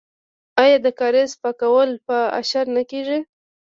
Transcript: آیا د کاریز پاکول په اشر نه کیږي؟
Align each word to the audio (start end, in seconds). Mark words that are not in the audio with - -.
آیا 0.63 0.77
د 0.85 0.87
کاریز 0.99 1.31
پاکول 1.41 1.89
په 2.07 2.17
اشر 2.39 2.65
نه 2.75 2.83
کیږي؟ 2.89 3.19